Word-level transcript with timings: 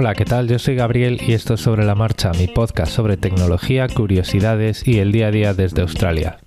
Hola, 0.00 0.14
¿qué 0.14 0.24
tal? 0.24 0.46
Yo 0.46 0.60
soy 0.60 0.76
Gabriel 0.76 1.18
y 1.26 1.32
esto 1.32 1.54
es 1.54 1.60
Sobre 1.60 1.84
la 1.84 1.96
Marcha, 1.96 2.30
mi 2.30 2.46
podcast 2.46 2.92
sobre 2.92 3.16
tecnología, 3.16 3.88
curiosidades 3.88 4.86
y 4.86 5.00
el 5.00 5.10
día 5.10 5.26
a 5.26 5.30
día 5.32 5.54
desde 5.54 5.82
Australia. 5.82 6.38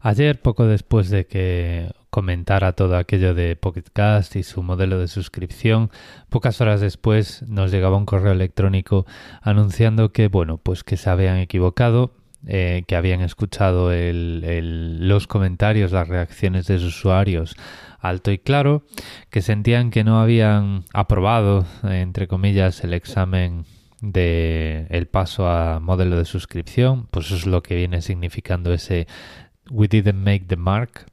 Ayer, 0.00 0.40
poco 0.40 0.64
después 0.64 1.10
de 1.10 1.26
que 1.26 1.92
comentara 2.08 2.72
todo 2.72 2.96
aquello 2.96 3.34
de 3.34 3.56
Pocket 3.56 3.84
Cast 3.92 4.36
y 4.36 4.42
su 4.42 4.62
modelo 4.62 4.98
de 4.98 5.08
suscripción, 5.08 5.90
pocas 6.30 6.62
horas 6.62 6.80
después 6.80 7.42
nos 7.46 7.70
llegaba 7.70 7.98
un 7.98 8.06
correo 8.06 8.32
electrónico 8.32 9.04
anunciando 9.42 10.12
que, 10.12 10.28
bueno, 10.28 10.56
pues 10.56 10.82
que 10.82 10.96
se 10.96 11.10
habían 11.10 11.36
equivocado 11.36 12.23
eh, 12.46 12.84
que 12.86 12.96
habían 12.96 13.20
escuchado 13.20 13.90
los 13.92 15.26
comentarios, 15.26 15.92
las 15.92 16.08
reacciones 16.08 16.66
de 16.66 16.78
sus 16.78 16.98
usuarios 16.98 17.56
alto 18.04 18.30
y 18.30 18.38
claro, 18.38 18.82
que 19.30 19.40
sentían 19.40 19.90
que 19.90 20.04
no 20.04 20.20
habían 20.20 20.84
aprobado, 20.92 21.66
entre 21.82 22.28
comillas, 22.28 22.84
el 22.84 22.92
examen 22.92 23.64
de 24.02 24.86
el 24.90 25.06
paso 25.06 25.48
a 25.48 25.80
modelo 25.80 26.18
de 26.18 26.26
suscripción, 26.26 27.08
pues 27.10 27.26
eso 27.26 27.36
es 27.36 27.46
lo 27.46 27.62
que 27.62 27.76
viene 27.76 28.02
significando 28.02 28.74
ese 28.74 29.06
we 29.70 29.88
didn't 29.88 30.22
make 30.22 30.44
the 30.46 30.56
mark. 30.56 31.06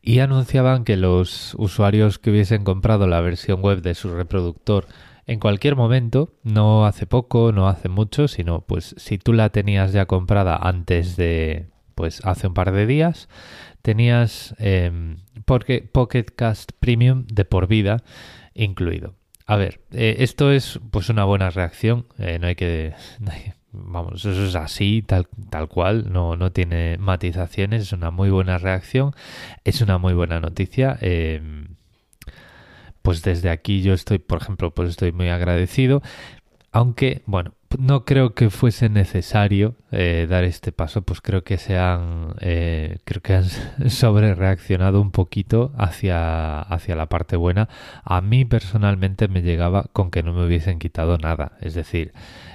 Y 0.00 0.20
anunciaban 0.20 0.84
que 0.84 0.96
los 0.96 1.54
usuarios 1.58 2.18
que 2.18 2.30
hubiesen 2.30 2.64
comprado 2.64 3.06
la 3.06 3.20
versión 3.20 3.60
web 3.60 3.82
de 3.82 3.94
su 3.94 4.14
reproductor 4.14 4.86
en 5.28 5.40
cualquier 5.40 5.76
momento, 5.76 6.32
no 6.42 6.86
hace 6.86 7.06
poco, 7.06 7.52
no 7.52 7.68
hace 7.68 7.90
mucho, 7.90 8.28
sino 8.28 8.62
pues 8.62 8.94
si 8.96 9.18
tú 9.18 9.34
la 9.34 9.50
tenías 9.50 9.92
ya 9.92 10.06
comprada 10.06 10.56
antes 10.56 11.16
de, 11.16 11.66
pues 11.94 12.24
hace 12.24 12.46
un 12.46 12.54
par 12.54 12.72
de 12.72 12.86
días, 12.86 13.28
tenías 13.82 14.54
eh, 14.58 15.16
Pocket 15.44 16.24
Cast 16.34 16.72
Premium 16.80 17.26
de 17.26 17.44
por 17.44 17.66
vida 17.66 17.98
incluido. 18.54 19.16
A 19.44 19.56
ver, 19.56 19.80
eh, 19.92 20.16
esto 20.20 20.50
es 20.50 20.80
pues 20.90 21.10
una 21.10 21.24
buena 21.24 21.50
reacción, 21.50 22.06
eh, 22.18 22.38
no 22.38 22.46
hay 22.46 22.54
que... 22.54 22.94
vamos, 23.78 24.24
eso 24.24 24.44
es 24.44 24.54
así, 24.54 25.02
tal, 25.06 25.28
tal 25.50 25.68
cual, 25.68 26.12
no, 26.12 26.36
no 26.36 26.52
tiene 26.52 26.98
matizaciones, 26.98 27.82
es 27.82 27.92
una 27.92 28.10
muy 28.10 28.30
buena 28.30 28.58
reacción, 28.58 29.14
es 29.64 29.80
una 29.80 29.98
muy 29.98 30.14
buena 30.14 30.40
noticia. 30.40 30.98
Eh, 31.00 31.66
pues 33.02 33.22
desde 33.22 33.50
aquí 33.50 33.82
yo 33.82 33.94
estoy, 33.94 34.18
por 34.18 34.42
ejemplo, 34.42 34.72
pues 34.74 34.90
estoy 34.90 35.12
muy 35.12 35.28
agradecido. 35.30 36.02
Aunque, 36.72 37.22
bueno, 37.26 37.54
no 37.76 38.04
creo 38.04 38.34
que 38.34 38.50
fuese 38.50 38.88
necesario 38.88 39.74
eh, 39.90 40.26
dar 40.28 40.44
este 40.44 40.72
paso, 40.72 41.02
pues 41.02 41.20
creo 41.20 41.44
que 41.44 41.58
se 41.58 41.76
han, 41.76 42.34
eh, 42.40 42.98
creo 43.04 43.20
que 43.22 43.34
han 43.34 43.44
sobre 43.90 44.34
reaccionado 44.34 45.00
un 45.00 45.10
poquito 45.10 45.72
hacia, 45.76 46.60
hacia 46.60 46.96
la 46.96 47.06
parte 47.06 47.36
buena. 47.36 47.68
A 48.04 48.20
mí 48.20 48.44
personalmente 48.44 49.28
me 49.28 49.42
llegaba 49.42 49.84
con 49.92 50.10
que 50.10 50.22
no 50.22 50.32
me 50.32 50.46
hubiesen 50.46 50.78
quitado 50.78 51.18
nada, 51.18 51.52
es 51.60 51.74
decir, 51.74 52.12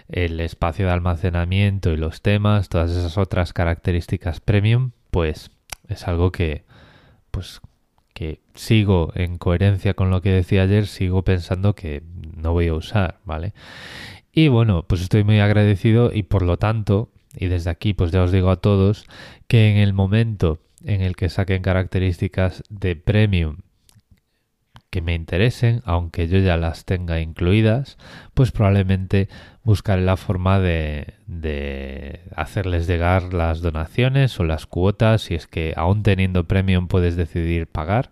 el 0.09 0.39
espacio 0.39 0.87
de 0.87 0.93
almacenamiento 0.93 1.91
y 1.91 1.97
los 1.97 2.21
temas, 2.21 2.69
todas 2.69 2.91
esas 2.91 3.17
otras 3.17 3.53
características 3.53 4.39
premium, 4.39 4.91
pues 5.11 5.51
es 5.87 6.07
algo 6.07 6.31
que, 6.31 6.63
pues 7.31 7.61
que 8.13 8.41
sigo 8.53 9.11
en 9.15 9.37
coherencia 9.37 9.93
con 9.93 10.09
lo 10.09 10.21
que 10.21 10.31
decía 10.31 10.63
ayer, 10.63 10.87
sigo 10.87 11.23
pensando 11.23 11.75
que 11.75 12.03
no 12.35 12.53
voy 12.53 12.67
a 12.67 12.73
usar, 12.73 13.19
¿vale? 13.25 13.53
Y 14.31 14.47
bueno, 14.47 14.85
pues 14.87 15.01
estoy 15.01 15.23
muy 15.23 15.39
agradecido 15.39 16.11
y 16.13 16.23
por 16.23 16.43
lo 16.43 16.57
tanto, 16.57 17.09
y 17.35 17.47
desde 17.47 17.69
aquí 17.69 17.93
pues 17.93 18.11
ya 18.11 18.23
os 18.23 18.31
digo 18.31 18.49
a 18.49 18.57
todos, 18.57 19.05
que 19.47 19.71
en 19.71 19.77
el 19.77 19.93
momento 19.93 20.59
en 20.83 21.01
el 21.01 21.15
que 21.15 21.29
saquen 21.29 21.61
características 21.61 22.63
de 22.69 22.95
premium 22.95 23.57
que 24.93 25.01
me 25.01 25.15
interesen, 25.15 25.81
aunque 25.85 26.27
yo 26.27 26.37
ya 26.37 26.55
las 26.55 26.85
tenga 26.85 27.19
incluidas, 27.19 27.97
pues 28.35 28.51
probablemente 28.51 29.27
buscaré 29.63 30.03
la 30.03 30.17
forma 30.17 30.59
de, 30.59 31.15
de, 31.25 32.19
hacerles 32.35 32.85
llegar 32.85 33.33
las 33.33 33.61
donaciones 33.61 34.39
o 34.39 34.43
las 34.43 34.67
cuotas, 34.67 35.23
si 35.23 35.33
es 35.33 35.47
que 35.47 35.73
aún 35.75 36.03
teniendo 36.03 36.43
premium 36.43 36.87
puedes 36.87 37.15
decidir 37.15 37.65
pagar, 37.65 38.11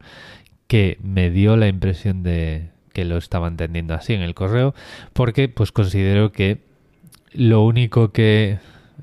que 0.66 0.98
me 1.04 1.30
dio 1.30 1.56
la 1.56 1.68
impresión 1.68 2.24
de 2.24 2.72
que 2.94 3.06
lo 3.06 3.18
estaba 3.18 3.48
entendiendo 3.48 3.94
así 3.94 4.14
en 4.14 4.22
el 4.22 4.34
correo, 4.34 4.74
porque 5.14 5.50
pues 5.50 5.72
considero 5.72 6.32
que 6.32 6.64
lo 7.32 7.64
único 7.64 8.12
que 8.12 8.58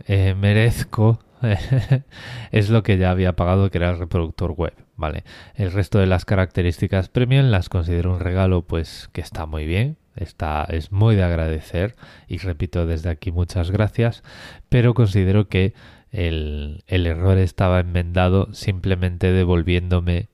eh, 0.09 0.35
merezco 0.37 1.21
es 2.51 2.71
lo 2.71 2.83
que 2.83 2.99
ya 2.99 3.13
había 3.13 3.37
pagado, 3.37 3.71
que 3.71 3.79
era 3.79 3.91
el 3.91 4.01
reproductor 4.01 4.51
web, 4.51 4.75
¿vale? 4.99 5.25
El 5.55 5.73
resto 5.73 5.99
de 5.99 6.07
las 6.07 6.27
características 6.27 7.09
premium 7.09 7.47
las 7.47 7.71
considero 7.71 8.13
un 8.13 8.21
regalo, 8.21 8.63
pues, 8.63 9.09
que 9.13 9.23
está 9.23 9.47
muy 9.47 9.65
bien, 9.65 9.97
está, 10.17 10.65
es 10.65 10.93
muy 10.93 11.17
de 11.17 11.23
agradecer, 11.23 11.97
y 12.27 12.37
repito 12.39 12.85
desde 12.85 13.09
aquí 13.09 13.31
muchas 13.31 13.71
gracias, 13.71 14.23
pero 14.69 14.93
considero 14.93 15.49
que 15.49 15.73
el, 16.11 16.83
el 16.87 17.07
error 17.07 17.39
estaba 17.39 17.81
enmendado 17.81 18.53
simplemente 18.53 19.33
devolviéndome 19.33 20.29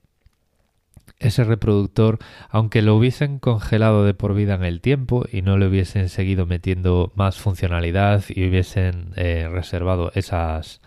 ese 1.18 1.44
reproductor, 1.44 2.18
aunque 2.48 2.82
lo 2.82 2.96
hubiesen 2.96 3.38
congelado 3.38 4.04
de 4.04 4.14
por 4.14 4.34
vida 4.34 4.54
en 4.54 4.64
el 4.64 4.80
tiempo 4.80 5.24
y 5.30 5.42
no 5.42 5.58
le 5.58 5.66
hubiesen 5.66 6.08
seguido 6.08 6.46
metiendo 6.46 7.12
más 7.14 7.38
funcionalidad 7.38 8.24
y 8.28 8.48
hubiesen 8.48 9.12
eh, 9.16 9.48
reservado 9.50 10.10
esas 10.14 10.80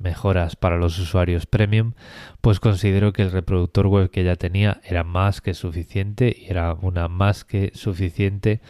mejoras 0.00 0.56
para 0.56 0.78
los 0.78 0.98
usuarios 0.98 1.46
premium, 1.46 1.92
pues 2.40 2.58
considero 2.58 3.12
que 3.12 3.22
el 3.22 3.30
reproductor 3.30 3.86
web 3.86 4.10
que 4.10 4.24
ya 4.24 4.36
tenía 4.36 4.80
era 4.84 5.04
más 5.04 5.40
que 5.40 5.54
suficiente 5.54 6.34
y 6.36 6.50
era 6.50 6.74
una 6.74 7.08
más 7.08 7.44
que 7.44 7.70
suficiente 7.74 8.60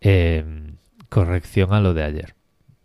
em, 0.00 0.76
corrección 1.08 1.74
a 1.74 1.80
lo 1.80 1.92
de 1.92 2.04
ayer. 2.04 2.34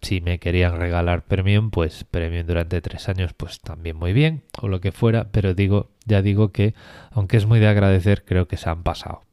Si 0.01 0.21
me 0.21 0.39
querían 0.39 0.77
regalar 0.77 1.25
premium, 1.25 1.71
pues 1.71 2.05
premium 2.05 2.47
durante 2.47 2.81
tres 2.81 3.09
años, 3.09 3.33
pues 3.33 3.59
también 3.59 3.97
muy 3.97 4.13
bien, 4.13 4.43
o 4.61 4.67
lo 4.67 4.81
que 4.81 4.91
fuera, 4.91 5.29
pero 5.31 5.53
digo, 5.53 5.91
ya 6.05 6.21
digo 6.21 6.51
que, 6.51 6.73
aunque 7.11 7.37
es 7.37 7.45
muy 7.45 7.59
de 7.59 7.67
agradecer, 7.67 8.23
creo 8.23 8.47
que 8.47 8.57
se 8.57 8.69
han 8.69 8.83
pasado. 8.83 9.23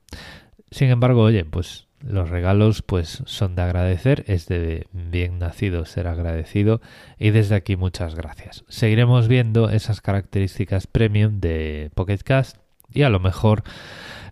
Sin 0.70 0.90
embargo, 0.90 1.22
oye, 1.22 1.44
pues 1.44 1.85
los 2.00 2.30
regalos 2.30 2.82
pues 2.82 3.22
son 3.26 3.54
de 3.54 3.62
agradecer, 3.62 4.24
es 4.26 4.46
de 4.46 4.86
bien 4.92 5.38
nacido 5.38 5.84
ser 5.84 6.06
agradecido 6.06 6.80
y 7.18 7.30
desde 7.30 7.54
aquí 7.54 7.76
muchas 7.76 8.14
gracias. 8.14 8.64
Seguiremos 8.68 9.28
viendo 9.28 9.70
esas 9.70 10.00
características 10.00 10.86
premium 10.86 11.40
de 11.40 11.90
Pocket 11.94 12.18
Cast 12.18 12.58
y 12.92 13.02
a 13.02 13.10
lo 13.10 13.20
mejor 13.20 13.62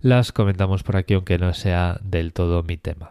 las 0.01 0.33
comentamos 0.33 0.83
por 0.83 0.97
aquí 0.97 1.15
aunque 1.15 1.39
no 1.39 1.55
sea 1.55 1.99
del 2.03 2.33
todo 2.33 2.63
mi 2.63 2.77
tema. 2.77 3.11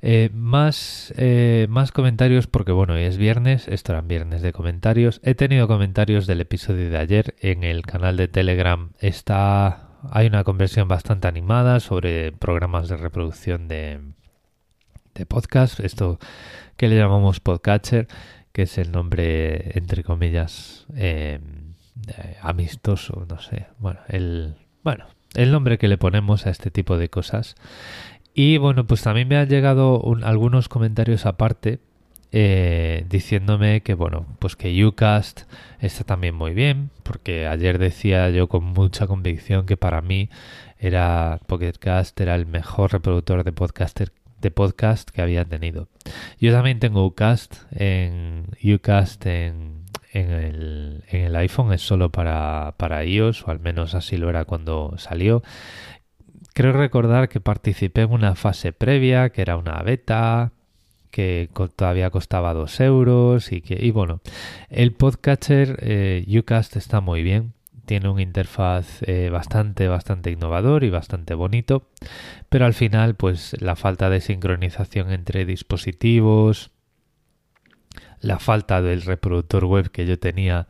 Eh, 0.00 0.30
más, 0.32 1.12
eh, 1.16 1.66
más 1.68 1.90
comentarios 1.90 2.46
porque 2.46 2.70
bueno, 2.70 2.94
hoy 2.94 3.02
es 3.02 3.16
viernes, 3.16 3.66
esto 3.66 3.92
eran 3.92 4.06
viernes 4.06 4.42
de 4.42 4.52
comentarios. 4.52 5.20
He 5.24 5.34
tenido 5.34 5.66
comentarios 5.66 6.26
del 6.26 6.40
episodio 6.40 6.88
de 6.90 6.98
ayer 6.98 7.34
en 7.40 7.64
el 7.64 7.82
canal 7.82 8.16
de 8.16 8.28
Telegram. 8.28 8.92
Está 9.00 9.87
hay 10.10 10.26
una 10.26 10.44
conversión 10.44 10.88
bastante 10.88 11.28
animada 11.28 11.80
sobre 11.80 12.32
programas 12.32 12.88
de 12.88 12.96
reproducción 12.96 13.68
de, 13.68 14.00
de 15.14 15.26
podcast, 15.26 15.80
esto 15.80 16.18
que 16.76 16.88
le 16.88 16.96
llamamos 16.96 17.40
podcatcher, 17.40 18.08
que 18.52 18.62
es 18.62 18.78
el 18.78 18.92
nombre, 18.92 19.76
entre 19.78 20.04
comillas, 20.04 20.86
em, 20.94 21.74
amistoso, 22.40 23.26
no 23.28 23.40
sé, 23.40 23.66
bueno, 23.78 24.00
el, 24.08 24.54
bueno, 24.82 25.06
el 25.34 25.52
nombre 25.52 25.78
que 25.78 25.88
le 25.88 25.98
ponemos 25.98 26.46
a 26.46 26.50
este 26.50 26.70
tipo 26.70 26.96
de 26.96 27.10
cosas. 27.10 27.56
Y 28.34 28.58
bueno, 28.58 28.86
pues 28.86 29.02
también 29.02 29.26
me 29.26 29.36
han 29.36 29.48
llegado 29.48 30.02
algunos 30.22 30.68
comentarios 30.68 31.26
aparte 31.26 31.80
eh, 32.32 33.06
diciéndome 33.08 33.82
que 33.82 33.94
bueno, 33.94 34.26
pues 34.38 34.56
que 34.56 34.84
Ucast 34.84 35.42
está 35.80 36.04
también 36.04 36.34
muy 36.34 36.52
bien, 36.52 36.90
porque 37.02 37.46
ayer 37.46 37.78
decía 37.78 38.28
yo 38.30 38.48
con 38.48 38.64
mucha 38.64 39.06
convicción 39.06 39.66
que 39.66 39.76
para 39.76 40.02
mí 40.02 40.28
era 40.78 41.40
Pocketcast 41.46 42.20
era 42.20 42.34
el 42.34 42.46
mejor 42.46 42.92
reproductor 42.92 43.44
de 43.44 43.52
podcaster 43.52 44.12
de 44.40 44.50
podcast 44.50 45.10
que 45.10 45.22
había 45.22 45.44
tenido. 45.44 45.88
Yo 46.38 46.52
también 46.52 46.78
tengo 46.78 47.04
Ucast 47.04 47.56
en 47.72 48.46
Ucast 48.62 49.26
en, 49.26 49.84
en, 50.12 50.30
el, 50.30 51.04
en 51.08 51.22
el 51.22 51.36
iPhone, 51.36 51.72
es 51.72 51.82
solo 51.82 52.10
para, 52.10 52.74
para 52.76 53.04
iOS, 53.04 53.46
o 53.46 53.50
al 53.50 53.60
menos 53.60 53.94
así 53.94 54.16
lo 54.16 54.30
era 54.30 54.44
cuando 54.44 54.94
salió. 54.96 55.42
Creo 56.54 56.72
recordar 56.72 57.28
que 57.28 57.40
participé 57.40 58.02
en 58.02 58.12
una 58.12 58.34
fase 58.34 58.72
previa, 58.72 59.30
que 59.30 59.42
era 59.42 59.56
una 59.56 59.82
beta, 59.82 60.52
que 61.10 61.48
todavía 61.76 62.10
costaba 62.10 62.54
2 62.54 62.80
euros 62.80 63.52
y 63.52 63.60
que 63.60 63.78
y 63.84 63.90
bueno 63.90 64.20
el 64.68 64.92
podcatcher 64.92 65.78
eh, 65.82 66.24
Ucast 66.38 66.76
está 66.76 67.00
muy 67.00 67.22
bien. 67.22 67.52
Tiene 67.86 68.10
una 68.10 68.20
interfaz 68.20 69.02
eh, 69.02 69.30
bastante 69.30 69.88
bastante 69.88 70.30
innovador 70.30 70.84
y 70.84 70.90
bastante 70.90 71.32
bonito 71.34 71.88
pero 72.50 72.66
al 72.66 72.74
final 72.74 73.14
pues 73.14 73.56
la 73.60 73.76
falta 73.76 74.10
de 74.10 74.20
sincronización 74.20 75.10
entre 75.10 75.46
dispositivos 75.46 76.70
la 78.20 78.38
falta 78.38 78.82
del 78.82 79.02
reproductor 79.02 79.64
web 79.64 79.90
que 79.90 80.06
yo 80.06 80.18
tenía 80.18 80.68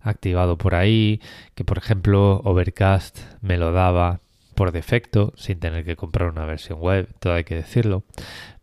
activado 0.00 0.58
por 0.58 0.74
ahí, 0.74 1.20
que 1.54 1.64
por 1.64 1.78
ejemplo 1.78 2.40
Overcast 2.44 3.18
me 3.40 3.56
lo 3.56 3.72
daba 3.72 4.20
por 4.54 4.70
defecto, 4.70 5.32
sin 5.36 5.58
tener 5.58 5.84
que 5.84 5.96
comprar 5.96 6.28
una 6.28 6.44
versión 6.44 6.78
web, 6.78 7.08
todo 7.18 7.34
hay 7.34 7.44
que 7.44 7.56
decirlo, 7.56 8.04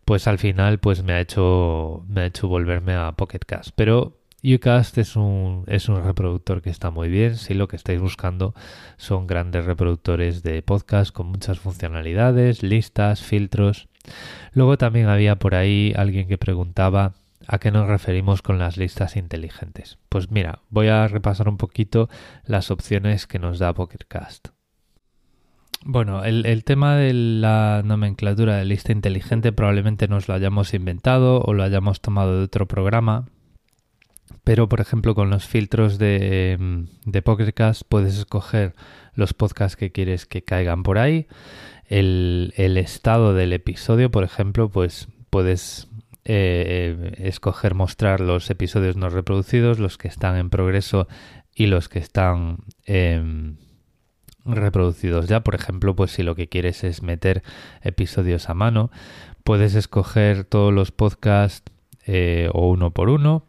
pues 0.05 0.27
al 0.27 0.37
final 0.37 0.79
pues 0.79 1.03
me 1.03 1.13
ha 1.13 1.19
hecho 1.19 2.05
me 2.07 2.21
ha 2.21 2.25
hecho 2.25 2.47
volverme 2.47 2.93
a 2.95 3.11
Pocket 3.13 3.39
Cast. 3.45 3.71
Pero 3.75 4.21
Ucast 4.43 4.97
es 4.97 5.15
un, 5.15 5.65
es 5.67 5.87
un 5.87 6.03
reproductor 6.03 6.61
que 6.61 6.71
está 6.71 6.89
muy 6.89 7.09
bien 7.09 7.37
si 7.37 7.53
lo 7.53 7.67
que 7.67 7.75
estáis 7.75 8.01
buscando 8.01 8.55
son 8.97 9.27
grandes 9.27 9.65
reproductores 9.65 10.41
de 10.41 10.63
podcast 10.63 11.11
con 11.13 11.27
muchas 11.27 11.59
funcionalidades, 11.59 12.63
listas, 12.63 13.21
filtros. 13.21 13.87
Luego 14.53 14.77
también 14.77 15.07
había 15.07 15.35
por 15.37 15.53
ahí 15.53 15.93
alguien 15.95 16.27
que 16.27 16.39
preguntaba 16.39 17.13
a 17.47 17.59
qué 17.59 17.71
nos 17.71 17.87
referimos 17.87 18.41
con 18.41 18.57
las 18.57 18.77
listas 18.77 19.15
inteligentes. 19.15 19.99
Pues 20.09 20.31
mira, 20.31 20.59
voy 20.69 20.87
a 20.87 21.07
repasar 21.07 21.47
un 21.47 21.57
poquito 21.57 22.09
las 22.43 22.71
opciones 22.71 23.27
que 23.27 23.39
nos 23.39 23.59
da 23.59 23.73
Pocketcast. 23.73 24.49
Bueno, 25.83 26.23
el, 26.23 26.45
el, 26.45 26.63
tema 26.63 26.95
de 26.95 27.11
la 27.13 27.81
nomenclatura 27.83 28.57
de 28.57 28.65
lista 28.65 28.91
inteligente 28.91 29.51
probablemente 29.51 30.07
nos 30.07 30.27
lo 30.27 30.35
hayamos 30.35 30.75
inventado 30.75 31.41
o 31.41 31.53
lo 31.53 31.63
hayamos 31.63 32.01
tomado 32.01 32.37
de 32.37 32.43
otro 32.43 32.67
programa, 32.67 33.25
pero 34.43 34.69
por 34.69 34.79
ejemplo 34.79 35.15
con 35.15 35.31
los 35.31 35.47
filtros 35.47 35.97
de, 35.97 36.85
de 37.05 37.21
Pocketcast 37.23 37.81
puedes 37.89 38.15
escoger 38.17 38.75
los 39.15 39.33
podcasts 39.33 39.75
que 39.75 39.91
quieres 39.91 40.27
que 40.27 40.43
caigan 40.43 40.83
por 40.83 40.99
ahí. 40.99 41.27
El, 41.87 42.53
el 42.57 42.77
estado 42.77 43.33
del 43.33 43.51
episodio, 43.51 44.11
por 44.11 44.23
ejemplo, 44.23 44.69
pues 44.69 45.09
puedes 45.31 45.89
eh, 46.25 47.15
escoger 47.17 47.73
mostrar 47.73 48.21
los 48.21 48.49
episodios 48.51 48.97
no 48.97 49.09
reproducidos, 49.09 49.79
los 49.79 49.97
que 49.97 50.07
están 50.07 50.37
en 50.37 50.51
progreso 50.51 51.07
y 51.55 51.65
los 51.65 51.89
que 51.89 51.99
están 51.99 52.59
eh, 52.85 53.55
reproducidos 54.45 55.27
ya. 55.27 55.41
Por 55.41 55.55
ejemplo, 55.55 55.95
pues 55.95 56.11
si 56.11 56.23
lo 56.23 56.35
que 56.35 56.47
quieres 56.47 56.83
es 56.83 57.01
meter 57.01 57.43
episodios 57.81 58.49
a 58.49 58.53
mano, 58.53 58.91
puedes 59.43 59.75
escoger 59.75 60.43
todos 60.43 60.73
los 60.73 60.91
podcasts 60.91 61.71
eh, 62.05 62.49
o 62.53 62.69
uno 62.69 62.91
por 62.91 63.09
uno 63.09 63.45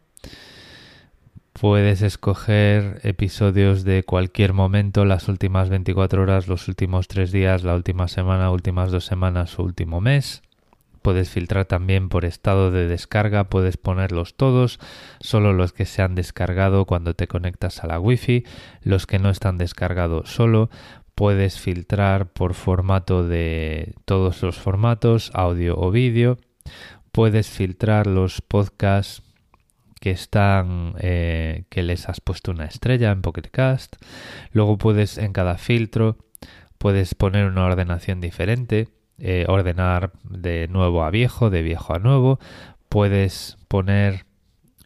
Puedes 1.53 2.01
escoger 2.01 2.99
episodios 3.03 3.83
de 3.83 4.03
cualquier 4.03 4.53
momento, 4.53 5.05
las 5.05 5.27
últimas 5.27 5.69
24 5.69 6.23
horas, 6.23 6.47
los 6.47 6.67
últimos 6.67 7.07
3 7.07 7.31
días, 7.31 7.63
la 7.63 7.75
última 7.75 8.07
semana, 8.07 8.49
últimas 8.49 8.91
dos 8.91 9.05
semanas 9.05 9.57
o 9.59 9.63
último 9.63 10.01
mes. 10.01 10.41
Puedes 11.03 11.29
filtrar 11.29 11.65
también 11.65 12.09
por 12.09 12.25
estado 12.25 12.71
de 12.71 12.87
descarga, 12.87 13.43
puedes 13.43 13.77
ponerlos 13.77 14.35
todos, 14.35 14.79
solo 15.19 15.53
los 15.53 15.73
que 15.73 15.85
se 15.85 16.01
han 16.01 16.15
descargado 16.15 16.85
cuando 16.85 17.13
te 17.13 17.27
conectas 17.27 17.83
a 17.83 17.87
la 17.87 17.99
wifi, 17.99 18.45
los 18.81 19.05
que 19.05 19.19
no 19.19 19.29
están 19.29 19.57
descargados 19.57 20.33
solo. 20.33 20.69
Puedes 21.13 21.59
filtrar 21.59 22.33
por 22.33 22.55
formato 22.55 23.27
de 23.27 23.93
todos 24.05 24.41
los 24.41 24.57
formatos, 24.57 25.29
audio 25.35 25.77
o 25.77 25.91
vídeo. 25.91 26.39
Puedes 27.11 27.49
filtrar 27.49 28.07
los 28.07 28.41
podcasts 28.41 29.21
que 30.01 30.09
están 30.09 30.95
eh, 30.99 31.65
que 31.69 31.83
les 31.83 32.09
has 32.09 32.19
puesto 32.19 32.51
una 32.51 32.65
estrella 32.65 33.11
en 33.11 33.21
Pocket 33.21 33.49
Cast. 33.51 33.97
Luego 34.51 34.79
puedes 34.79 35.19
en 35.19 35.33
cada 35.33 35.57
filtro 35.57 36.17
puedes 36.83 37.15
poner 37.15 37.45
una 37.45 37.63
ordenación 37.63 38.19
diferente, 38.19 38.89
eh, 39.19 39.45
ordenar 39.47 40.11
de 40.23 40.67
nuevo 40.67 41.03
a 41.03 41.11
viejo, 41.11 41.49
de 41.49 41.61
viejo 41.61 41.93
a 41.93 41.99
nuevo. 41.99 42.39
Puedes 42.89 43.57
poner 43.67 44.25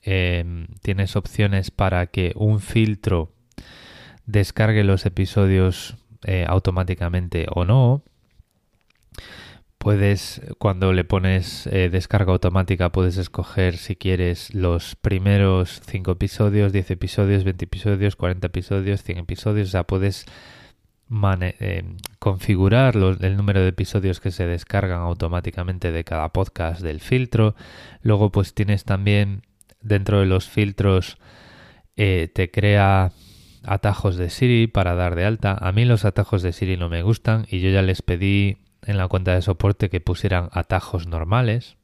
em, 0.04 0.68
tienes 0.82 1.16
opciones 1.16 1.72
para 1.72 2.08
que 2.08 2.34
un 2.36 2.60
filtro 2.60 3.34
descargue 4.26 4.84
los 4.84 5.06
episodios 5.06 5.96
eh, 6.24 6.46
automáticamente 6.48 7.48
o 7.50 7.66
no. 7.66 8.04
Puedes, 9.78 10.42
cuando 10.58 10.92
le 10.92 11.04
pones 11.04 11.68
eh, 11.68 11.90
descarga 11.90 12.32
automática, 12.34 12.92
puedes 12.92 13.18
escoger 13.18 13.78
si 13.78 13.96
quieres 13.96 14.54
los 14.54 14.96
primeros 14.96 15.82
5 15.86 16.12
episodios, 16.12 16.74
10 16.74 16.92
episodios, 16.92 17.44
20 17.44 17.66
episodios, 17.66 18.16
40 18.16 18.48
episodios, 18.48 19.04
100 19.04 19.18
episodios. 19.20 19.70
O 19.70 19.72
sea, 19.72 19.84
puedes 19.84 20.26
eh, 21.42 21.84
configurar 22.20 22.96
el 22.96 23.38
número 23.38 23.62
de 23.62 23.70
episodios 23.70 24.20
que 24.20 24.32
se 24.32 24.46
descargan 24.46 25.00
automáticamente 25.00 25.92
de 25.92 26.04
cada 26.04 26.30
podcast 26.30 26.82
del 26.82 27.00
filtro. 27.00 27.56
Luego, 28.02 28.32
pues 28.32 28.54
tienes 28.54 28.84
también 28.84 29.44
dentro 29.82 30.20
de 30.20 30.26
los 30.26 30.50
filtros, 30.50 31.18
eh, 31.96 32.30
te 32.34 32.52
crea 32.52 33.12
atajos 33.64 34.18
de 34.18 34.30
Siri 34.30 34.68
para 34.68 34.96
dar 34.96 35.16
de 35.16 35.26
alta. 35.26 35.58
A 35.60 35.72
mí 35.72 35.86
los 35.86 36.06
atajos 36.06 36.42
de 36.42 36.54
Siri 36.54 36.78
no 36.78 36.90
me 36.90 37.04
gustan 37.04 37.46
y 37.50 37.60
yo 37.60 37.70
ya 37.70 37.82
les 37.82 38.02
pedí 38.02 38.58
en 38.86 38.98
la 38.98 39.08
cuenta 39.08 39.34
de 39.34 39.42
soporte 39.42 39.90
que 39.90 40.02
pusieran 40.02 40.50
atajos 40.54 41.08
normales. 41.08 41.78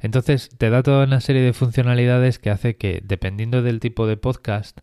Entonces 0.00 0.50
te 0.58 0.70
da 0.70 0.82
toda 0.82 1.04
una 1.04 1.20
serie 1.20 1.42
de 1.42 1.52
funcionalidades 1.52 2.38
que 2.38 2.50
hace 2.50 2.76
que, 2.76 3.00
dependiendo 3.04 3.62
del 3.62 3.80
tipo 3.80 4.06
de 4.06 4.16
podcast, 4.16 4.78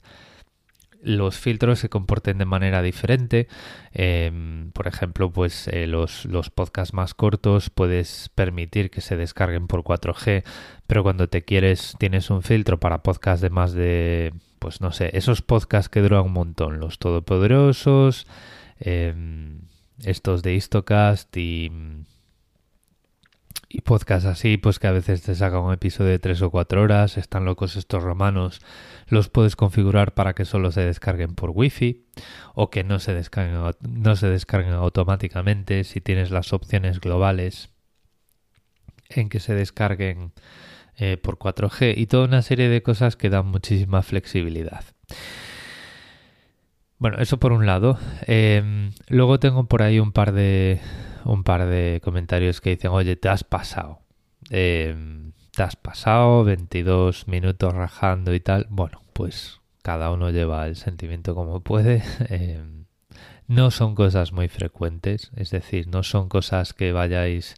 los 1.01 1.37
filtros 1.37 1.79
se 1.79 1.89
comporten 1.89 2.37
de 2.37 2.45
manera 2.45 2.81
diferente. 2.81 3.47
Em, 3.93 4.71
por 4.71 4.87
ejemplo, 4.87 5.31
pues 5.31 5.67
eh, 5.67 5.87
los, 5.87 6.25
los, 6.25 6.49
podcasts 6.49 6.93
más 6.93 7.13
cortos 7.13 7.69
puedes 7.69 8.29
permitir 8.35 8.91
que 8.91 9.01
se 9.01 9.15
descarguen 9.15 9.67
por 9.67 9.83
4G, 9.83 10.43
pero 10.87 11.03
cuando 11.03 11.29
te 11.29 11.43
quieres, 11.43 11.95
tienes 11.99 12.29
un 12.29 12.41
filtro 12.43 12.79
para 12.79 13.03
podcasts 13.03 13.41
de 13.41 13.49
más 13.49 13.73
de, 13.73 14.33
pues 14.59 14.81
no 14.81 14.91
sé, 14.91 15.11
esos 15.13 15.41
podcasts 15.41 15.89
que 15.89 16.01
duran 16.01 16.25
un 16.25 16.33
montón, 16.33 16.79
los 16.79 16.99
todopoderosos. 16.99 18.27
Em, 18.79 19.61
estos 20.03 20.43
de 20.43 20.53
Histocast 20.53 21.35
y, 21.35 21.71
y 23.67 23.81
podcast 23.81 24.25
así, 24.25 24.57
pues 24.57 24.79
que 24.79 24.87
a 24.87 24.91
veces 24.91 25.21
te 25.21 25.35
saca 25.35 25.59
un 25.59 25.73
episodio 25.73 26.11
de 26.11 26.19
3 26.19 26.41
o 26.43 26.51
4 26.51 26.81
horas, 26.81 27.17
están 27.17 27.45
locos 27.45 27.75
estos 27.75 28.01
romanos, 28.03 28.61
los 29.09 29.29
puedes 29.29 29.55
configurar 29.55 30.13
para 30.13 30.33
que 30.33 30.45
solo 30.45 30.71
se 30.71 30.81
descarguen 30.81 31.35
por 31.35 31.51
wifi 31.53 32.05
o 32.53 32.69
que 32.69 32.83
no 32.83 32.99
se 32.99 33.13
descarguen, 33.13 33.73
no 33.81 34.15
se 34.15 34.27
descarguen 34.27 34.73
automáticamente 34.73 35.83
si 35.83 36.01
tienes 36.01 36.31
las 36.31 36.53
opciones 36.53 36.99
globales 36.99 37.69
en 39.09 39.29
que 39.29 39.39
se 39.39 39.55
descarguen 39.55 40.31
eh, 40.97 41.17
por 41.17 41.37
4G 41.37 41.93
y 41.97 42.07
toda 42.07 42.25
una 42.25 42.41
serie 42.41 42.69
de 42.69 42.83
cosas 42.83 43.15
que 43.15 43.29
dan 43.29 43.47
muchísima 43.47 44.01
flexibilidad. 44.01 44.83
Bueno, 46.97 47.17
eso 47.19 47.39
por 47.39 47.53
un 47.53 47.65
lado. 47.65 47.97
Em, 48.27 48.91
luego 49.07 49.39
tengo 49.39 49.67
por 49.67 49.81
ahí 49.81 49.99
un 49.99 50.11
par 50.11 50.33
de 50.33 50.81
un 51.23 51.43
par 51.43 51.65
de 51.65 52.01
comentarios 52.03 52.61
que 52.61 52.71
dicen, 52.71 52.91
oye, 52.91 53.15
te 53.15 53.29
has 53.29 53.43
pasado. 53.43 54.01
Em, 54.49 55.31
te 55.59 55.63
has 55.63 55.75
pasado 55.75 56.45
22 56.45 57.27
minutos 57.27 57.73
rajando 57.73 58.33
y 58.33 58.39
tal. 58.39 58.65
Bueno, 58.69 59.03
pues 59.11 59.59
cada 59.81 60.09
uno 60.09 60.29
lleva 60.29 60.65
el 60.67 60.77
sentimiento 60.77 61.35
como 61.35 61.59
puede. 61.59 62.01
Em, 62.29 62.85
no 63.49 63.69
son 63.69 63.93
cosas 63.93 64.31
muy 64.31 64.47
frecuentes, 64.47 65.31
es 65.35 65.51
decir, 65.51 65.89
no 65.89 66.03
son 66.03 66.29
cosas 66.29 66.73
que 66.73 66.93
vayáis 66.93 67.55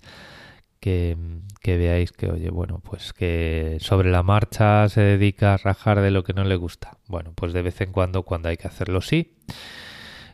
que, 0.79 1.15
que, 1.62 1.77
veáis 1.77 2.12
que, 2.12 2.31
oye, 2.31 2.50
bueno, 2.50 2.81
pues 2.84 3.13
que 3.13 3.77
sobre 3.81 4.10
la 4.10 4.24
marcha 4.24 4.89
se 4.89 5.01
dedica 5.01 5.53
a 5.53 5.58
rajar 5.58 6.01
de 6.01 6.10
lo 6.10 6.24
que 6.24 6.34
no 6.34 6.43
le 6.43 6.55
gusta. 6.55 6.98
Bueno, 7.08 7.34
pues 7.36 7.53
de 7.53 7.62
vez 7.62 7.81
en 7.81 7.91
cuando, 7.91 8.24
cuando 8.24 8.50
hay 8.50 8.58
que 8.58 8.67
hacerlo 8.67 9.01
sí, 9.01 9.38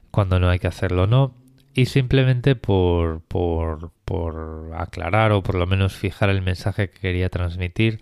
cuando 0.10 0.40
no 0.40 0.50
hay 0.50 0.60
que 0.60 0.68
hacerlo 0.68 1.06
no. 1.06 1.36
Y 1.78 1.86
simplemente 1.86 2.56
por, 2.56 3.22
por, 3.22 3.92
por 4.04 4.72
aclarar 4.76 5.32
o 5.32 5.44
por 5.44 5.54
lo 5.54 5.68
menos 5.68 5.94
fijar 5.94 6.32
el 6.32 6.42
mensaje 6.42 6.90
que 6.90 7.00
quería 7.00 7.30
transmitir, 7.30 8.02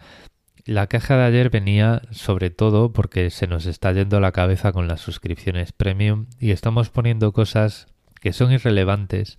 la 0.64 0.88
caja 0.88 1.18
de 1.18 1.26
ayer 1.26 1.50
venía 1.50 2.02
sobre 2.10 2.52
todo 2.52 2.94
porque 2.94 3.30
se 3.30 3.48
nos 3.48 3.66
está 3.66 3.92
yendo 3.92 4.22
la 4.22 4.32
cabeza 4.32 4.72
con 4.72 4.88
las 4.88 5.02
suscripciones 5.02 5.74
premium 5.74 6.28
y 6.40 6.52
estamos 6.52 6.90
poniendo 6.90 7.34
cosas 7.34 7.88
que 8.22 8.32
son 8.32 8.54
irrelevantes 8.54 9.36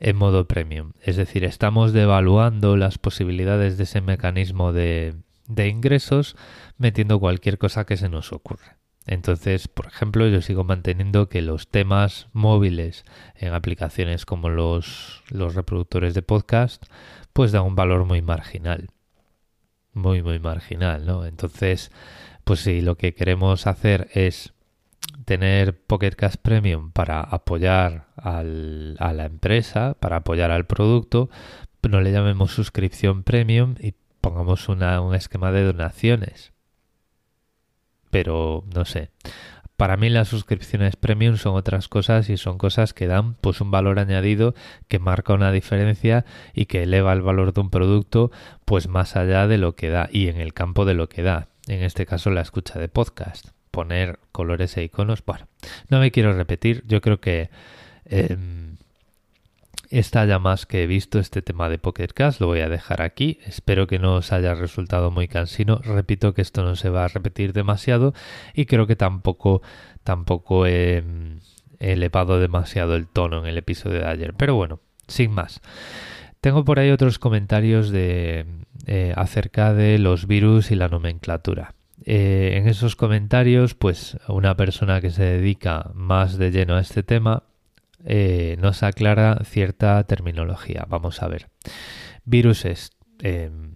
en 0.00 0.16
modo 0.16 0.46
premium. 0.46 0.92
Es 1.00 1.16
decir, 1.16 1.42
estamos 1.42 1.94
devaluando 1.94 2.76
las 2.76 2.98
posibilidades 2.98 3.78
de 3.78 3.84
ese 3.84 4.02
mecanismo 4.02 4.74
de, 4.74 5.14
de 5.48 5.68
ingresos 5.68 6.36
metiendo 6.76 7.18
cualquier 7.18 7.56
cosa 7.56 7.86
que 7.86 7.96
se 7.96 8.10
nos 8.10 8.34
ocurre. 8.34 8.81
Entonces, 9.06 9.68
por 9.68 9.86
ejemplo, 9.86 10.28
yo 10.28 10.40
sigo 10.42 10.64
manteniendo 10.64 11.28
que 11.28 11.42
los 11.42 11.68
temas 11.68 12.28
móviles 12.32 13.04
en 13.36 13.52
aplicaciones 13.52 14.24
como 14.26 14.48
los, 14.48 15.22
los 15.28 15.54
reproductores 15.54 16.14
de 16.14 16.22
podcast, 16.22 16.84
pues 17.32 17.52
dan 17.52 17.64
un 17.64 17.74
valor 17.74 18.04
muy 18.04 18.22
marginal. 18.22 18.88
Muy, 19.92 20.22
muy 20.22 20.38
marginal, 20.38 21.04
¿no? 21.04 21.26
Entonces, 21.26 21.90
pues 22.44 22.60
si 22.60 22.80
lo 22.80 22.96
que 22.96 23.14
queremos 23.14 23.66
hacer 23.66 24.08
es 24.14 24.52
tener 25.24 25.78
Pocket 25.78 26.12
Cash 26.12 26.36
Premium 26.40 26.92
para 26.92 27.20
apoyar 27.20 28.06
a 28.16 28.42
la 28.42 29.24
empresa, 29.24 29.94
para 30.00 30.16
apoyar 30.16 30.50
al 30.50 30.66
producto, 30.66 31.28
no 31.88 32.00
le 32.00 32.12
llamemos 32.12 32.52
suscripción 32.52 33.22
premium 33.22 33.74
y 33.80 33.94
pongamos 34.20 34.68
una, 34.68 35.00
un 35.00 35.14
esquema 35.14 35.50
de 35.52 35.64
donaciones. 35.64 36.52
Pero 38.12 38.62
no 38.74 38.84
sé, 38.84 39.08
para 39.76 39.96
mí 39.96 40.10
las 40.10 40.28
suscripciones 40.28 40.96
premium 40.96 41.36
son 41.38 41.56
otras 41.56 41.88
cosas 41.88 42.28
y 42.28 42.36
son 42.36 42.58
cosas 42.58 42.92
que 42.92 43.06
dan 43.06 43.34
pues 43.40 43.62
un 43.62 43.70
valor 43.70 43.98
añadido 43.98 44.54
que 44.86 44.98
marca 44.98 45.32
una 45.32 45.50
diferencia 45.50 46.26
y 46.52 46.66
que 46.66 46.82
eleva 46.82 47.14
el 47.14 47.22
valor 47.22 47.54
de 47.54 47.62
un 47.62 47.70
producto 47.70 48.30
pues 48.66 48.86
más 48.86 49.16
allá 49.16 49.48
de 49.48 49.56
lo 49.56 49.74
que 49.74 49.88
da 49.88 50.10
y 50.12 50.28
en 50.28 50.36
el 50.36 50.52
campo 50.52 50.84
de 50.84 50.94
lo 50.94 51.08
que 51.08 51.22
da. 51.22 51.48
En 51.68 51.82
este 51.82 52.04
caso 52.04 52.30
la 52.30 52.42
escucha 52.42 52.78
de 52.78 52.88
podcast. 52.88 53.48
Poner 53.70 54.18
colores 54.30 54.76
e 54.76 54.84
iconos. 54.84 55.24
Bueno, 55.24 55.48
no 55.88 55.98
me 55.98 56.10
quiero 56.10 56.34
repetir. 56.34 56.84
Yo 56.86 57.00
creo 57.00 57.18
que 57.18 57.48
em, 58.04 58.71
está 59.98 60.24
ya 60.24 60.38
más 60.38 60.66
que 60.66 60.86
visto 60.86 61.18
este 61.18 61.42
tema 61.42 61.68
de 61.68 61.78
Pocket 61.78 62.08
lo 62.40 62.46
voy 62.46 62.60
a 62.60 62.68
dejar 62.68 63.02
aquí. 63.02 63.38
Espero 63.44 63.86
que 63.86 63.98
no 63.98 64.14
os 64.16 64.32
haya 64.32 64.54
resultado 64.54 65.10
muy 65.10 65.28
cansino. 65.28 65.80
Repito 65.84 66.32
que 66.34 66.42
esto 66.42 66.62
no 66.62 66.76
se 66.76 66.88
va 66.88 67.04
a 67.04 67.08
repetir 67.08 67.52
demasiado 67.52 68.14
y 68.54 68.66
creo 68.66 68.86
que 68.86 68.96
tampoco, 68.96 69.62
tampoco 70.02 70.66
he, 70.66 71.04
elevado 71.78 72.38
demasiado 72.38 72.94
el 72.94 73.06
tono 73.06 73.40
en 73.40 73.46
el 73.46 73.58
episodio 73.58 73.98
de 73.98 74.06
ayer. 74.06 74.34
Pero 74.34 74.54
bueno, 74.54 74.80
sin 75.08 75.32
más. 75.32 75.60
Tengo 76.40 76.64
por 76.64 76.78
ahí 76.78 76.90
otros 76.90 77.18
comentarios 77.18 77.90
de, 77.90 78.46
eh, 78.86 79.12
acerca 79.16 79.74
de 79.74 79.98
los 79.98 80.26
virus 80.26 80.70
y 80.70 80.74
la 80.74 80.88
nomenclatura. 80.88 81.74
Eh, 82.04 82.54
en 82.56 82.68
esos 82.68 82.96
comentarios, 82.96 83.74
pues 83.74 84.16
una 84.26 84.56
persona 84.56 85.00
que 85.00 85.10
se 85.10 85.22
dedica 85.22 85.90
más 85.94 86.38
de 86.38 86.50
lleno 86.50 86.76
a 86.76 86.80
este 86.80 87.02
tema 87.02 87.44
eh, 88.04 88.56
nos 88.60 88.82
aclara 88.82 89.40
cierta 89.44 90.02
terminología. 90.04 90.86
Vamos 90.88 91.22
a 91.22 91.28
ver. 91.28 91.48
Virus 92.24 92.64
es... 92.64 92.90
Em, 93.20 93.74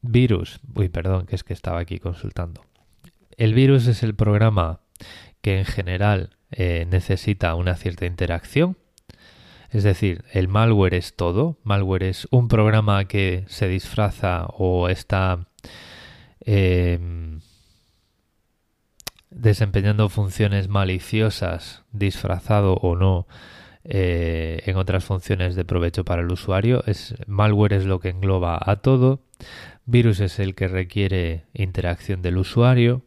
virus. 0.00 0.60
Uy, 0.74 0.88
perdón, 0.88 1.26
que 1.26 1.36
es 1.36 1.44
que 1.44 1.52
estaba 1.52 1.80
aquí 1.80 1.98
consultando. 1.98 2.64
El 3.36 3.54
virus 3.54 3.86
es 3.86 4.02
el 4.02 4.14
programa 4.14 4.80
que 5.40 5.58
en 5.58 5.64
general 5.64 6.36
eh, 6.50 6.86
necesita 6.88 7.54
una 7.54 7.76
cierta 7.76 8.06
interacción. 8.06 8.76
Es 9.70 9.84
decir, 9.84 10.24
el 10.32 10.48
malware 10.48 10.94
es 10.94 11.16
todo. 11.16 11.58
Malware 11.64 12.04
es 12.04 12.28
un 12.30 12.48
programa 12.48 13.06
que 13.06 13.44
se 13.48 13.68
disfraza 13.68 14.46
o 14.48 14.88
está 14.88 15.48
em, 16.40 17.40
desempeñando 19.34 20.08
funciones 20.08 20.68
maliciosas, 20.68 21.84
disfrazado 21.92 22.74
o 22.74 22.96
no, 22.96 23.26
eh, 23.84 24.62
en 24.66 24.76
otras 24.76 25.04
funciones 25.04 25.56
de 25.56 25.64
provecho 25.64 26.04
para 26.04 26.22
el 26.22 26.30
usuario. 26.30 26.84
Es, 26.86 27.14
malware 27.26 27.74
es 27.74 27.84
lo 27.84 27.98
que 27.98 28.10
engloba 28.10 28.58
a 28.64 28.76
todo. 28.76 29.20
Virus 29.86 30.20
es 30.20 30.38
el 30.38 30.54
que 30.54 30.68
requiere 30.68 31.44
interacción 31.52 32.22
del 32.22 32.38
usuario. 32.38 33.02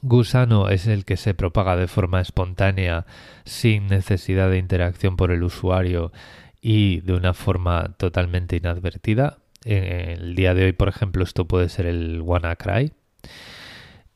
Gusano 0.00 0.68
es 0.68 0.86
el 0.86 1.04
que 1.04 1.16
se 1.16 1.34
propaga 1.34 1.76
de 1.76 1.86
forma 1.86 2.20
espontánea 2.20 3.06
sin 3.44 3.86
necesidad 3.86 4.50
de 4.50 4.58
interacción 4.58 5.16
por 5.16 5.30
el 5.30 5.42
usuario 5.42 6.12
y 6.60 7.00
de 7.02 7.12
una 7.12 7.34
forma 7.34 7.94
totalmente 7.98 8.56
inadvertida. 8.56 9.38
En 9.64 9.84
el 9.84 10.34
día 10.34 10.54
de 10.54 10.64
hoy, 10.64 10.72
por 10.72 10.88
ejemplo, 10.88 11.22
esto 11.22 11.46
puede 11.46 11.68
ser 11.68 11.86
el 11.86 12.20
WannaCry. 12.22 12.92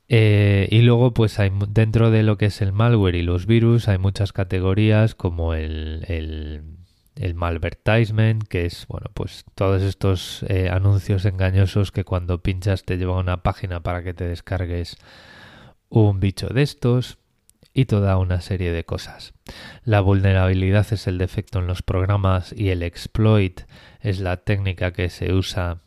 Eh, 0.08 0.68
y 0.70 0.82
luego, 0.82 1.12
pues 1.12 1.38
hay 1.38 1.50
dentro 1.68 2.10
de 2.10 2.22
lo 2.22 2.38
que 2.38 2.46
es 2.46 2.62
el 2.62 2.72
malware 2.72 3.16
y 3.16 3.22
los 3.22 3.46
virus, 3.46 3.88
hay 3.88 3.98
muchas 3.98 4.32
categorías 4.32 5.14
como 5.14 5.54
el, 5.54 6.04
el, 6.08 6.62
el 7.16 7.34
malvertisement, 7.34 8.44
que 8.44 8.66
es, 8.66 8.86
bueno, 8.88 9.10
pues 9.14 9.44
todos 9.54 9.82
estos 9.82 10.44
eh, 10.48 10.68
anuncios 10.70 11.24
engañosos 11.24 11.90
que 11.90 12.04
cuando 12.04 12.42
pinchas 12.42 12.84
te 12.84 12.98
llevan 12.98 13.16
a 13.16 13.20
una 13.20 13.42
página 13.42 13.80
para 13.80 14.04
que 14.04 14.14
te 14.14 14.28
descargues 14.28 14.96
un 15.88 16.20
bicho 16.20 16.48
de 16.48 16.62
estos 16.62 17.18
y 17.72 17.86
toda 17.86 18.16
una 18.16 18.40
serie 18.40 18.72
de 18.72 18.84
cosas. 18.84 19.34
La 19.84 20.00
vulnerabilidad 20.00 20.86
es 20.92 21.06
el 21.06 21.18
defecto 21.18 21.58
en 21.58 21.66
los 21.66 21.82
programas 21.82 22.54
y 22.56 22.70
el 22.70 22.82
exploit 22.82 23.62
es 24.00 24.20
la 24.20 24.38
técnica 24.38 24.92
que 24.92 25.10
se 25.10 25.32
usa 25.32 25.82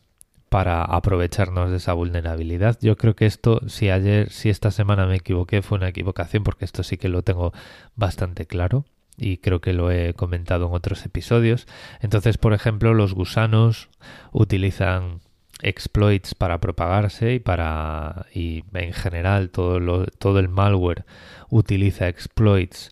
para 0.49 0.83
aprovecharnos 0.83 1.69
de 1.69 1.77
esa 1.77 1.93
vulnerabilidad. 1.93 2.77
Yo 2.81 2.97
creo 2.97 3.15
que 3.15 3.25
esto, 3.25 3.61
si 3.67 3.89
ayer, 3.89 4.31
si 4.31 4.49
esta 4.49 4.71
semana 4.71 5.05
me 5.05 5.17
equivoqué, 5.17 5.61
fue 5.61 5.77
una 5.77 5.89
equivocación 5.89 6.43
porque 6.43 6.65
esto 6.65 6.83
sí 6.83 6.97
que 6.97 7.09
lo 7.09 7.21
tengo 7.21 7.53
bastante 7.95 8.45
claro 8.45 8.85
y 9.15 9.37
creo 9.37 9.61
que 9.61 9.73
lo 9.73 9.91
he 9.91 10.13
comentado 10.13 10.67
en 10.67 10.73
otros 10.73 11.05
episodios. 11.05 11.67
Entonces, 12.01 12.37
por 12.37 12.53
ejemplo, 12.53 12.93
los 12.93 13.13
gusanos 13.13 13.89
utilizan 14.31 15.19
exploits 15.61 16.35
para 16.35 16.59
propagarse 16.59 17.33
y 17.33 17.39
para 17.39 18.25
y 18.33 18.63
en 18.73 18.93
general 18.93 19.49
todo 19.49 19.79
lo, 19.79 20.05
todo 20.05 20.39
el 20.39 20.47
malware 20.47 21.05
utiliza 21.49 22.07
exploits 22.07 22.91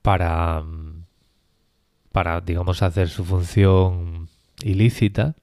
para 0.00 0.64
para 2.10 2.40
digamos 2.40 2.82
hacer 2.82 3.10
su 3.10 3.26
función 3.26 4.30
ilícita 4.62 5.36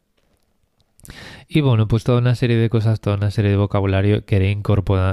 y 1.48 1.62
bueno, 1.62 1.88
pues 1.88 2.04
toda 2.04 2.20
una 2.20 2.36
serie 2.36 2.58
de 2.58 2.70
cosas, 2.70 3.02
toda 3.02 3.18
una 3.18 3.32
serie 3.32 3.52
de 3.52 3.58
vocabulario 3.58 4.26
que 4.26 4.36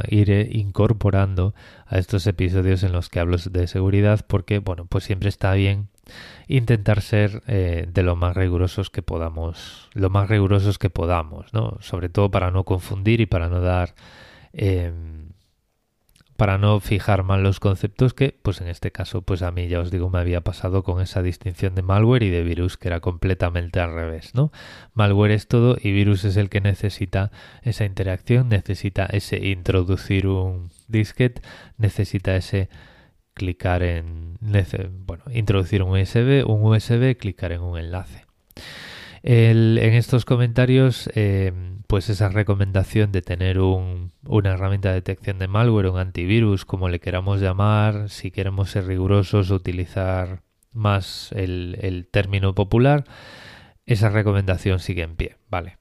iré, 0.08 0.48
incorporando 0.52 1.54
a 1.86 1.98
estos 1.98 2.26
episodios 2.26 2.82
en 2.82 2.92
los 2.92 3.08
que 3.08 3.20
hablo 3.20 3.36
de 3.36 3.66
seguridad 3.66 4.24
porque, 4.26 4.58
bueno, 4.58 4.86
pues 4.86 5.04
siempre 5.04 5.28
está 5.28 5.52
bien 5.54 5.88
intentar 6.48 7.00
ser 7.00 7.42
eh, 7.46 7.86
de 7.92 8.02
lo 8.02 8.16
más 8.16 8.36
rigurosos 8.36 8.90
que 8.90 9.02
podamos, 9.02 9.88
lo 9.94 10.10
más 10.10 10.28
rigurosos 10.28 10.78
que 10.78 10.90
podamos, 10.90 11.52
¿no? 11.52 11.78
Sobre 11.80 12.08
todo 12.08 12.30
para 12.30 12.50
no 12.50 12.64
confundir 12.64 13.20
y 13.20 13.26
para 13.26 13.48
no 13.48 13.60
dar... 13.60 13.94
Em, 14.52 15.31
para 16.42 16.58
no 16.58 16.80
fijar 16.80 17.22
mal 17.22 17.44
los 17.44 17.60
conceptos 17.60 18.14
que, 18.14 18.36
pues 18.42 18.60
en 18.60 18.66
este 18.66 18.90
caso, 18.90 19.22
pues 19.22 19.42
a 19.42 19.52
mí 19.52 19.68
ya 19.68 19.78
os 19.78 19.92
digo, 19.92 20.10
me 20.10 20.18
había 20.18 20.40
pasado 20.40 20.82
con 20.82 21.00
esa 21.00 21.22
distinción 21.22 21.76
de 21.76 21.82
malware 21.82 22.24
y 22.24 22.30
de 22.30 22.42
virus 22.42 22.76
que 22.76 22.88
era 22.88 22.98
completamente 22.98 23.78
al 23.78 23.94
revés, 23.94 24.34
¿no? 24.34 24.50
Malware 24.92 25.30
es 25.30 25.46
todo 25.46 25.76
y 25.80 25.92
virus 25.92 26.24
es 26.24 26.36
el 26.36 26.48
que 26.48 26.60
necesita 26.60 27.30
esa 27.62 27.84
interacción, 27.84 28.48
necesita 28.48 29.06
ese 29.06 29.36
introducir 29.36 30.26
un 30.26 30.70
disquete, 30.88 31.42
necesita 31.78 32.34
ese 32.34 32.68
clicar 33.34 33.84
en, 33.84 34.36
bueno, 35.06 35.22
introducir 35.32 35.84
un 35.84 35.90
USB, 35.90 36.44
un 36.44 36.64
USB, 36.64 37.16
clicar 37.16 37.52
en 37.52 37.60
un 37.60 37.78
enlace. 37.78 38.26
en 39.22 39.94
estos 39.94 40.24
comentarios 40.24 41.08
eh, 41.14 41.52
pues 41.92 42.08
esa 42.08 42.30
recomendación 42.30 43.12
de 43.12 43.20
tener 43.20 43.60
un, 43.60 44.12
una 44.24 44.52
herramienta 44.52 44.88
de 44.88 44.94
detección 44.94 45.38
de 45.38 45.46
malware, 45.46 45.88
un 45.88 45.98
antivirus, 45.98 46.64
como 46.64 46.88
le 46.88 47.00
queramos 47.00 47.38
llamar, 47.38 48.08
si 48.08 48.30
queremos 48.30 48.70
ser 48.70 48.86
rigurosos, 48.86 49.50
utilizar 49.50 50.40
más 50.72 51.32
el, 51.32 51.76
el 51.82 52.06
término 52.06 52.54
popular, 52.54 53.04
esa 53.84 54.08
recomendación 54.08 54.78
sigue 54.78 55.02
en 55.02 55.16
pie, 55.16 55.36
¿vale? 55.50 55.76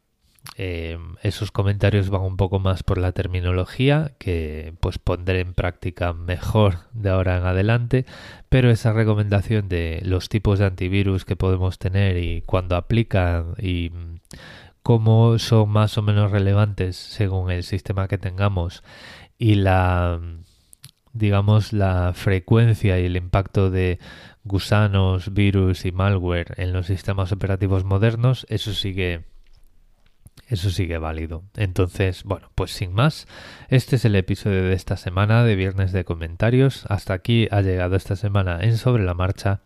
Eh, 0.58 0.98
esos 1.24 1.50
comentarios 1.52 2.10
van 2.10 2.24
un 2.24 2.36
poco 2.36 2.60
más 2.60 2.84
por 2.84 2.98
la 2.98 3.14
terminología 3.14 4.12
que 4.18 4.74
pues 4.82 4.98
pondré 4.98 5.40
en 5.40 5.54
práctica 5.54 6.12
mejor 6.12 6.80
de 6.94 7.12
ahora 7.12 7.38
en 7.38 7.46
adelante 7.46 8.06
pero 8.50 8.72
esa 8.72 8.92
recomendación 8.92 9.70
de 9.70 10.02
los 10.04 10.30
tipos 10.30 10.58
de 10.58 10.66
antivirus 10.66 11.26
que 11.26 11.36
podemos 11.36 11.78
tener 11.78 12.18
y 12.18 12.42
cuando 12.42 12.76
aplican 12.76 13.54
y 13.60 13.92
cómo 14.84 15.38
son 15.40 15.70
más 15.70 15.98
o 15.98 16.02
menos 16.02 16.32
relevantes 16.32 16.96
según 16.96 17.52
el 17.52 17.64
sistema 17.64 18.08
que 18.08 18.18
tengamos 18.18 18.84
y 19.38 19.56
la 19.56 20.20
digamos 21.14 21.74
la 21.74 22.14
frecuencia 22.14 23.00
y 23.00 23.06
el 23.06 23.18
impacto 23.18 23.70
de 23.70 24.00
gusanos, 24.44 25.34
virus 25.34 25.86
y 25.86 25.92
malware 25.92 26.56
en 26.58 26.74
los 26.74 26.88
sistemas 26.88 27.32
operativos 27.32 27.84
modernos, 27.84 28.46
eso 28.50 28.74
sigue 28.74 29.26
eso 30.52 30.70
sigue 30.70 30.98
válido. 30.98 31.44
Entonces, 31.56 32.24
bueno, 32.26 32.52
pues 32.56 32.72
sin 32.72 32.94
más, 32.94 33.26
este 33.70 33.96
es 33.96 34.04
el 34.04 34.16
episodio 34.16 34.64
de 34.64 34.74
esta 34.74 34.98
semana 34.98 35.46
de 35.46 35.56
Viernes 35.56 35.94
de 35.94 36.04
Comentarios. 36.04 36.86
Hasta 36.90 37.14
aquí 37.14 37.48
ha 37.52 37.62
llegado 37.62 37.96
esta 37.96 38.18
semana 38.18 38.60
en 38.62 38.78
Sobre 38.78 39.04
la 39.04 39.14
Marcha. 39.14 39.62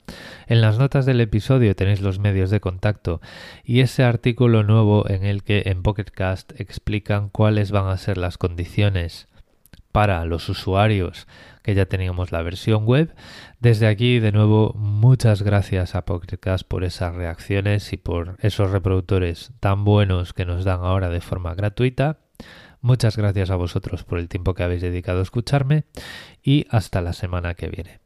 En 0.45 0.61
las 0.61 0.77
notas 0.77 1.07
del 1.07 1.21
episodio 1.21 1.75
tenéis 1.75 2.01
los 2.01 2.19
medios 2.19 2.51
de 2.51 2.59
contacto 2.59 3.19
y 3.63 3.79
ese 3.79 4.03
artículo 4.03 4.63
nuevo 4.63 5.09
en 5.09 5.25
el 5.25 5.43
que 5.43 5.63
en 5.65 5.81
Pocketcast 5.81 6.59
explican 6.59 7.29
cuáles 7.29 7.71
van 7.71 7.87
a 7.87 7.97
ser 7.97 8.19
las 8.19 8.37
condiciones 8.37 9.27
para 9.95 10.25
los 10.25 10.49
usuarios 10.49 11.25
que 11.63 11.73
ya 11.73 11.85
teníamos 11.85 12.33
la 12.33 12.41
versión 12.41 12.85
web. 12.85 13.15
Desde 13.61 13.87
aquí, 13.87 14.19
de 14.19 14.33
nuevo, 14.33 14.73
muchas 14.75 15.41
gracias 15.41 15.95
a 15.95 16.03
Pocketcast 16.03 16.67
por 16.67 16.83
esas 16.83 17.15
reacciones 17.15 17.93
y 17.93 17.95
por 17.95 18.35
esos 18.41 18.71
reproductores 18.71 19.53
tan 19.61 19.85
buenos 19.85 20.33
que 20.33 20.43
nos 20.43 20.65
dan 20.65 20.81
ahora 20.81 21.07
de 21.07 21.21
forma 21.21 21.55
gratuita. 21.55 22.19
Muchas 22.81 23.15
gracias 23.15 23.51
a 23.51 23.55
vosotros 23.55 24.03
por 24.03 24.19
el 24.19 24.27
tiempo 24.27 24.53
que 24.53 24.63
habéis 24.63 24.81
dedicado 24.81 25.19
a 25.19 25.23
escucharme 25.23 25.85
y 26.43 26.65
hasta 26.71 26.99
la 26.99 27.13
semana 27.13 27.53
que 27.53 27.69
viene. 27.69 28.04